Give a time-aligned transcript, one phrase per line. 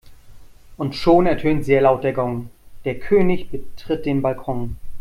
[0.77, 2.49] Und schon ertönt sehr laut der Gong,
[2.85, 4.77] der König betritt den Balkon.